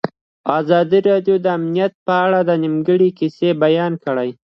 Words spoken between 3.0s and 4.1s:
کیسې بیان